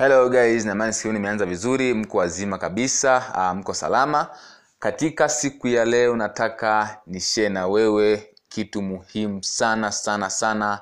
[0.00, 4.26] hello guys namani siku nimeanza vizuri mko wazima kabisa uh, mko salama.
[4.78, 10.80] Katika siku ya leo nataka nishee na wewe kitu muhimu sana sana sana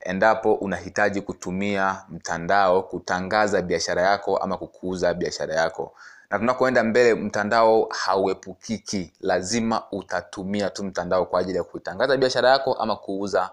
[0.00, 5.94] endapo unahitaji kutumia mtandao kutangaza biashara yako ama kukuuza biashara yako.
[6.30, 9.12] Na tunakoenda mbele mtandao hauepukiki.
[9.20, 13.50] Lazima utatumia tu mtandao kwa ajili ya kutangaza biashara yako ama kuuza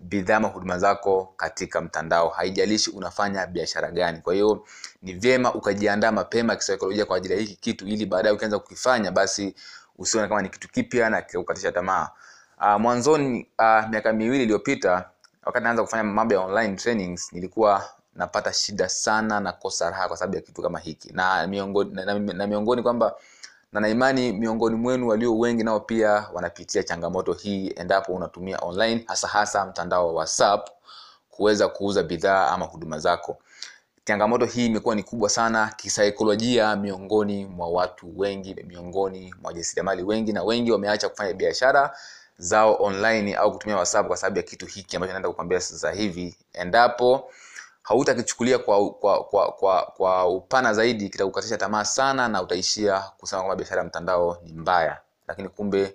[0.00, 2.28] bidhaa huduma zako katika mtandao.
[2.28, 4.18] Haijalishi unafanya biashara gani.
[4.20, 4.64] Kwa hiyo
[5.02, 9.54] ni vyema ukajiandaa mapema kisaikolojia kwa ajili ya hiki kitu ili baadaye ukianza kukifanya basi
[9.98, 12.08] usione kama ni kitu kipya na kukatisha tamaa.
[12.60, 15.10] Uh, mwanzoni uh, miaka miwili iliyopita
[15.44, 20.16] wakati naanza kufanya mambo ya online trainings nilikuwa napata shida sana na kosa raha kwa
[20.16, 21.12] sababu ya kitu kama hiki.
[21.12, 23.14] Na miongoni, na, na, na miongoni kwamba
[23.72, 29.28] na naimani miongoni mwenu walio wengi nao pia wanapitia changamoto hii endapo unatumia online hasa
[29.28, 30.68] hasa mtandao wa whatsapp
[31.30, 33.38] kuweza kuuza bidhaa ama huduma zako.
[34.04, 40.32] Changamoto hii imekuwa ni kubwa sana kisaikolojia miongoni mwa watu wengi miongoni mwa wajasiriamali wengi
[40.32, 41.96] na wengi wameacha kufanya biashara
[42.38, 46.36] zao online au kutumia whatsapp kwa sababu ya kitu hiki ambacho naenda kukwambia sasa hivi.
[46.52, 47.30] Endapo
[47.90, 53.56] hautakichukulia kwa, kwa, kwa, kwa, kwa upana zaidi kitakukatisha tamaa sana na utaishia kusema kwamba
[53.56, 55.00] biashara ya mtandao ni mbaya.
[55.28, 55.94] Lakini kumbe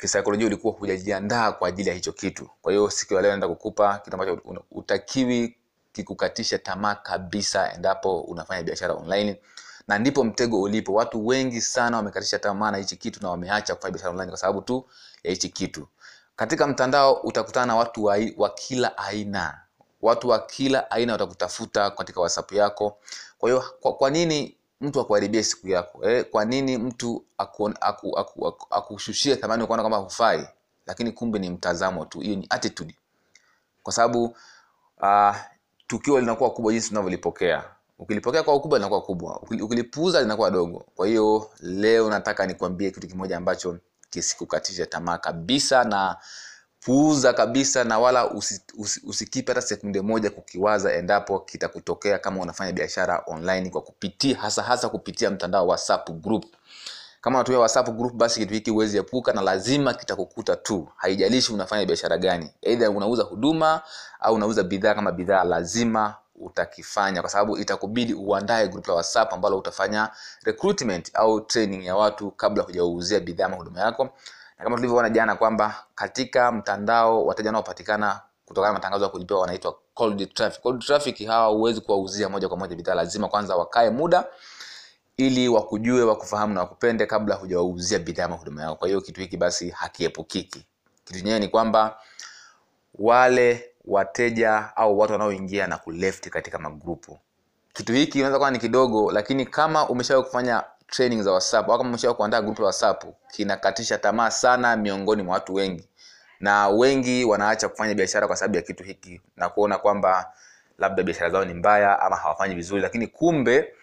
[0.00, 2.50] kisaikolojia ulikuwa hujajiandaa kwa ajili ya hicho kitu.
[2.62, 5.56] Kwa hiyo siku ya leo naenda kukupa kitu ambacho utakiwi
[5.92, 9.40] kikukatisha tamaa kabisa endapo unafanya biashara online.
[9.88, 10.94] Na ndipo mtego ulipo.
[10.94, 14.60] Watu wengi sana wamekatisha tamaa na hichi kitu na wameacha kufanya biashara online kwa sababu
[14.62, 14.86] tu
[15.24, 15.88] ya hichi kitu.
[16.36, 19.63] Katika mtandao utakutana na watu wa, wa kila aina
[20.04, 22.98] watu wa kila aina watakutafuta katika whatsapp yako.
[23.38, 26.10] Kwa hiyo kwa, kwa nini mtu akuharibie siku yako?
[26.10, 26.24] Eh?
[26.30, 30.48] kwa nini mtu akushushie aku, aku, aku, aku aku thamani kama hufai?
[30.86, 32.94] Lakini kumbe ni mtazamo tu hiyo ni attitude.
[33.82, 34.36] Kwa sababu
[35.02, 35.36] uh,
[35.86, 37.64] tukio linakuwa kubwa jinsi unavyolipokea
[37.98, 39.40] ukilipokea kwa ukubwa linakuwa kubwa.
[39.42, 40.84] Ukilipuuza linakuwa dogo.
[40.94, 43.78] Kwa hiyo leo nataka nikwambie kitu kimoja ambacho
[44.10, 46.16] kisikukatisha tamaa kabisa na
[46.84, 52.72] puuza kabisa na wala usikipe usi, usikipe hata sekunde moja kukiwaza endapo kitakutokea kama unafanya
[52.72, 56.44] biashara online kwa kupitia hasa hasa kupitia mtandao wa whatsapp group.
[57.20, 60.88] Kama unatumia whatsapp group basi kitu hiki huwezi epuka na lazima kitakukuta tu.
[60.96, 62.50] Haijalishi unafanya biashara gani.
[62.66, 63.82] Aidha unauza huduma
[64.20, 69.58] au unauza bidhaa kama bidhaa lazima utakifanya kwa sababu itakubidi uandae group la whatsapp ambalo
[69.58, 70.10] utafanya
[70.42, 74.08] recruitment au training ya watu kabla hujauzia bidhaa ama huduma yako
[74.58, 79.78] na kama tulivyoona jana kwamba katika mtandao wateja wanaopatikana kutokana na matangazo ya kulipiwa wanaitwa
[79.94, 80.62] cold traffic.
[80.62, 84.24] Cold traffic hawa huwezi kuwauzia moja kwa moja bidhaa lazima kwanza wakae muda
[85.16, 89.36] ili wakujue wakufahamu na wakupende kabla hujawauzia bidhaa ama huduma yao kwa hiyo kitu hiki
[89.36, 90.66] basi hakiepukiki.
[91.04, 91.98] Kitu chenyewe ni kwamba
[92.94, 97.18] wale wateja au watu wanaoingia na kuleft katika magrupu.
[97.72, 101.88] Kitu hiki inaweza kuwa ni kidogo lakini kama umeshawahi kufanya training za whatsapp au kama
[101.90, 105.88] umeshawahi kuandaa grupu la whatsapp kinakatisha tamaa sana miongoni mwa watu wengi.
[106.40, 110.32] Na wengi wanaacha kufanya biashara kwa sababu ya kitu hiki na kuona kwamba
[110.78, 112.82] labda biashara zao ni mbaya ama hawafanyi vizuri.
[112.82, 113.74] Lakini kumbe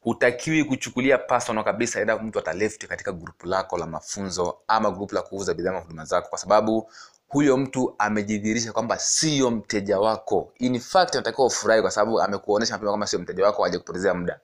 [0.00, 5.22] hutakiwi kuchukulia personal kabisa endapo mtu ataleft katika grupu lako la mafunzo ama grupu la
[5.22, 6.28] kuuza bidhaa huduma zako.
[6.28, 6.90] Kwa sababu
[7.28, 10.52] huyo mtu amejidhihirisha kwamba sio mteja wako.
[10.58, 14.40] In fact anatakiwa ufurahi kwa sababu amekuonesha mapema kwamba sio mteja wako aje kupotezea muda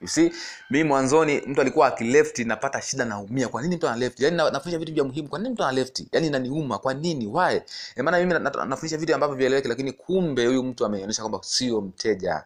[0.00, 0.32] you see
[0.70, 3.48] mimi mwanzoni mtu alikuwa akilefti napata shida naumia.
[3.48, 4.20] Kwa nini mtu ana left?
[4.20, 5.28] Yani nafundisha vitu vya muhimu.
[5.28, 6.02] Kwa nini mtu ana left?
[6.12, 6.78] Yani inaniuma.
[6.78, 7.26] Kwa nini?
[7.26, 7.60] Why?
[7.96, 8.34] E maana mimi
[8.68, 12.44] nafundisha vitu ambavyo vieleweki lakini kumbe huyu mtu ameonyesha kwamba sio mteja.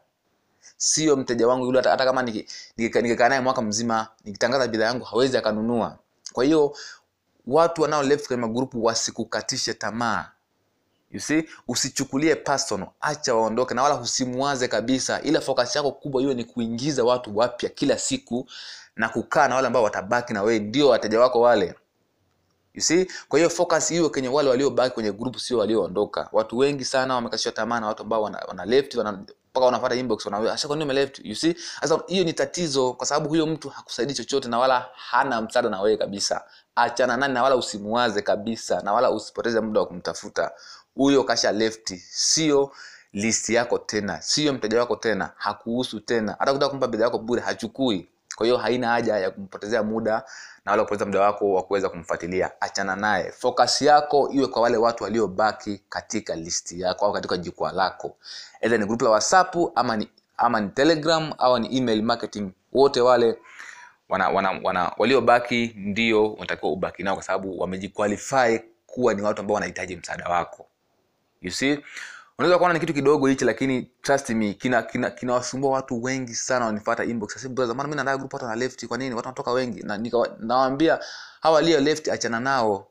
[0.77, 1.81] Sio mteja wangu yule.
[1.81, 2.23] Hata kama
[2.77, 5.99] nikikaa naye mwaka mzima nikitangaza bidhaa yangu hawezi akanunua.
[6.33, 6.77] Kwa hiyo
[7.47, 10.29] watu wanao left kwenye magrupu wasikukatishe tamaa
[11.13, 11.45] you see?
[11.69, 12.89] Usichukulie personal.
[13.01, 17.69] Acha waondoke na wala usimwaze kabisa ila focus yako kubwa hiyo ni kuingiza watu wapya
[17.69, 18.47] kila siku
[18.97, 21.75] na kukaa na wale ambao watabaki na wewe ndio wateja wako wale.
[22.75, 23.07] You see?
[23.29, 26.29] Kwa hiyo focus hiyo kwenye wale waliobaki kwenye group sio walioondoka.
[26.33, 29.13] Watu wengi sana wamekatishwa tamaa na watu ambao wana, wana left wana
[29.53, 31.55] mpaka wanafuata inbox wanaambia asha kwa nini umeleft you see?
[31.81, 35.81] Sasa hiyo ni tatizo kwa sababu huyo mtu hakusaidii chochote na wala hana msaada na
[35.81, 36.45] wewe kabisa.
[36.77, 40.51] Achana nani na wala usimuwaze kabisa na wala usipoteze muda wa kumtafuta
[40.95, 42.73] huyo kasha left sio
[43.13, 46.37] listi yako tena sio mteja wako tena hakuhusu tena.
[46.39, 48.09] Hata kutaka kumpa bidhaa yako bure hachukui.
[48.37, 50.23] Kwa hiyo haina haja ya kumpotezea muda
[50.65, 52.51] na wala kupoteza muda wako wa kuweza kumfuatilia.
[52.61, 53.33] Achana naye.
[53.33, 58.17] Focus yako iwe kwa wale watu waliobaki katika listi yako au katika jukwaa lako.
[58.61, 62.51] Edha ni group la whatsapp ama ni, ama ni telegram au ni email marketing.
[62.73, 63.39] Wote wale
[64.09, 69.55] wana, wana, wana waliobaki ndio unatakiwa ubaki nao kwa sababu wamejiqualify kuwa ni watu ambao
[69.55, 70.67] wanahitaji msaada wako
[71.43, 71.79] you see?
[72.39, 76.67] Unaweza kuona ni kitu kidogo hichi lakini trust me kina kinawasumbua kina watu wengi sana
[76.67, 77.33] wanifuata inbox.
[77.35, 79.15] Sasa brother maana mimi naandaa group watu na left kwa nini?
[79.15, 79.83] Watu wanatoka wengi.
[79.83, 81.01] Na nikawaambia
[81.41, 82.87] hawa walio left achana nao.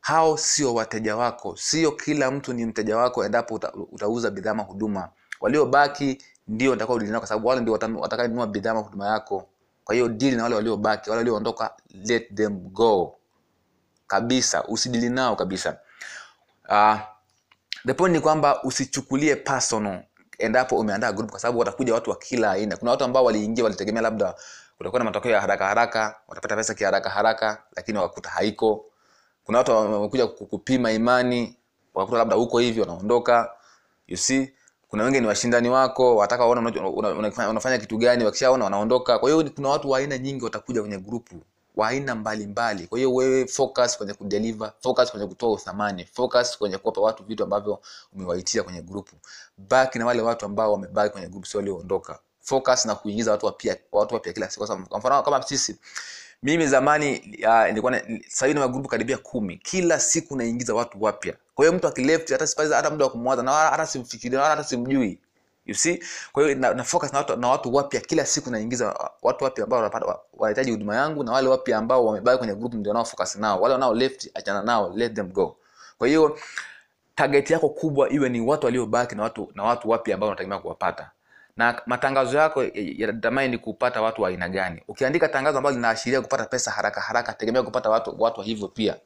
[0.00, 1.56] Hao sio wateja wako.
[1.56, 5.08] Sio kila mtu ni mteja wako endapo uta, utauza bidhaa ama huduma.
[5.40, 9.48] Waliobaki ndio nitakuwa dili nao kwa sababu wale ndio wata- watakayenunua bidhaa huduma yako.
[9.84, 11.10] Kwa hiyo dili na wale waliobaki.
[11.10, 13.16] Wale walioondoka let them go.
[14.06, 14.64] Kabisa.
[14.64, 15.78] Usidili nao kabisa.
[16.68, 16.96] Uh,
[17.86, 20.02] the point ni kwamba usichukulie personal
[20.38, 22.76] endapo umeandaa group kwa sababu watakuja watu wa kila aina.
[22.76, 24.34] Kuna watu ambao waliingia walitegemea labda
[24.78, 28.84] kutakuwa na matokeo ya haraka haraka watapata pesa kiharaka haraka lakini wakakuta haiko.
[29.44, 31.56] Kuna watu wamekuja kupima imani
[31.94, 33.50] wakakuta labda huko hivi wanaondoka.
[34.08, 34.52] You see?
[34.88, 39.18] Kuna wengi ni washindani wako wataka waona unafanya kitu gani wakishaona wanaondoka.
[39.18, 41.34] Kwa hiyo kuna watu wa aina nyingi watakuja kwenye grupu
[41.76, 42.86] wa aina mbalimbali.
[42.86, 47.42] Kwa hiyo wewe focus kwenye kudeliver focus kwenye kutoa uthamani focus kwenye kuwapa watu vitu
[47.44, 47.80] ambavyo
[48.12, 49.16] umewaitia kwenye grupu
[49.58, 52.18] baki na wale watu ambao wamebaki kwenye grupu sio walioondoka.
[52.40, 54.66] Focus na kuingiza watu wapya watu wapya kila siku.
[54.88, 55.76] Kwa mfano kama sisi
[56.42, 59.56] mimi zamani uh, nilikuwa na- sasa hivi na magrupu karibia kumi.
[59.56, 61.34] Kila siku naingiza watu wapya.
[61.54, 64.64] Kwa hiyo mtu akileft hata sipaza hata muda wa kumwaza na hata simfikiri na hata
[64.64, 65.18] simjui
[65.66, 66.02] you see?
[66.32, 69.44] Kwa hiyo na, na focus na watu, na watu wapya kila siku naingiza uh, watu
[69.44, 73.04] wapya ambao wanapata wanahitaji huduma yangu na wale wapya ambao wamebaki kwenye group ndio nao
[73.04, 73.60] focus nao.
[73.60, 75.56] Wale wanao left achana nao let them go.
[75.98, 76.38] Kwa hiyo
[77.14, 81.10] target yako kubwa iwe ni watu waliobaki na watu na watu wapya ambao unategemea kuwapata.
[81.56, 84.82] Na matangazo yako yanatamani ni kupata watu wa aina gani.
[84.88, 88.96] Ukiandika tangazo ambalo linaashiria kupata pesa haraka haraka tegemea kupata watu watu hivyo pia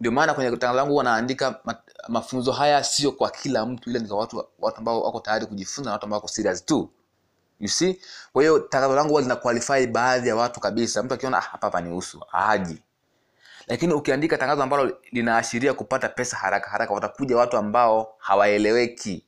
[0.00, 4.08] ndio maana kwenye tangazo langu wanaandika naandika mafunzo haya sio kwa kila mtu ile ni
[4.08, 6.90] kwa watu watu ambao wako tayari kujifunza na watu ambao wako serious tu.
[7.60, 8.00] You see?
[8.32, 11.02] Kwa hiyo tangazo langu huwa lina qualify baadhi ya watu kabisa.
[11.02, 12.82] Mtu akiona ah, hapa ni usu haji
[13.66, 19.24] lakini ukiandika tangazo ambalo linaashiria kupata pesa haraka haraka watakuja watu ambao hawaeleweki.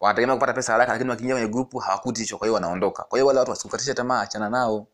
[0.00, 3.02] Wanategemea kupata pesa haraka lakini wakiingia kwenye grupu hawakuti hicho kwa hiyo wanaondoka.
[3.02, 4.86] Kwa hiyo wale watu wasikukatisha tamaa achana nao.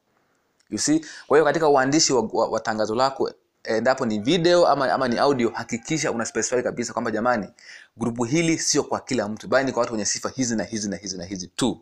[0.70, 1.06] You see?
[1.26, 3.30] Kwa hiyo katika uandishi wa, wa, wa tangazo lako
[3.64, 7.49] endapo ni video ama, ama ni audio hakikisha una specify kabisa kwamba jamani
[7.96, 9.49] grupu hili sio kwa kila mtu.
[9.49, 11.81] Bali ni kwa watu wenye sifa hizi na hizi na hizi na hizi tu.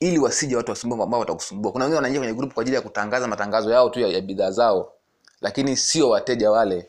[0.00, 1.72] Ili wasije watu wasumbua ambao watakusumbua.
[1.72, 4.50] Kuna wengine wanaingia kwenye grupu kwa ajili ya kutangaza matangazo yao tu ya, ya bidhaa
[4.50, 4.92] zao.
[5.40, 6.88] Lakini sio wateja wale.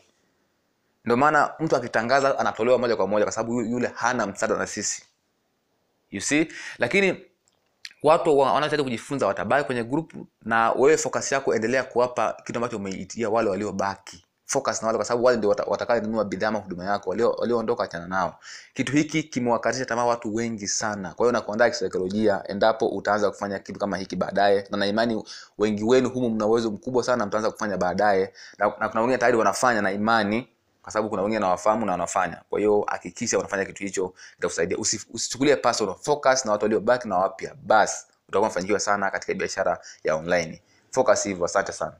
[1.04, 5.02] Ndio maana mtu akitangaza anatolewa moja kwa moja kwa sababu yule hana msaada na sisi.
[6.10, 6.48] You see?
[6.78, 7.16] Lakini
[8.04, 12.76] watu wa- wanaohitaji kujifunza watabaki kwenye grupu na wewe focus yako endelea kuwapa kitu ambacho
[12.76, 14.24] umeitia wale waliobaki.
[14.46, 18.06] Focus na wale kwa sababu wale ndio watakaonunua bidhaa ama huduma yako walio- walioondoka achana
[18.06, 18.38] nao.
[18.74, 21.14] Kitu hiki kimewakatisha tamaa watu wengi sana.
[21.14, 24.66] Kwa hiyo nakuandaa kisaikolojia endapo utaanza kufanya kitu kama hiki baadaye.
[24.70, 25.24] Na naimani
[25.58, 28.32] wengi wenu humu mna uwezo mkubwa sana mtaanza kufanya baadaye.
[28.58, 30.48] Na, na kuna wengine tayari wanafanya na imani
[30.84, 32.42] kwa sababu kuna wengine wanawafahamu na wanafanya.
[32.50, 35.94] Kwa hiyo hakikisha unafanya kitu hicho itakusaidia Usi- usichukulie personal.
[36.02, 37.54] Focus na watu waliobaki na wapya.
[37.62, 40.62] Basi utakuwa umefanikiwa sana katika biashara ya online.
[40.90, 41.44] Focus hivyo.
[41.44, 41.96] Asante sana